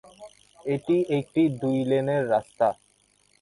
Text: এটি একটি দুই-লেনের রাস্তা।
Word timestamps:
এটি 0.65 0.95
একটি 1.17 1.41
দুই-লেনের 1.61 2.23
রাস্তা। 2.29 2.67